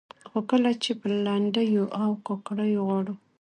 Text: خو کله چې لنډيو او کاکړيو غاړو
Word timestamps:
خو 0.29 0.37
کله 0.51 0.71
چې 0.83 0.91
لنډيو 1.25 1.83
او 2.01 2.09
کاکړيو 2.27 2.81
غاړو 2.87 3.13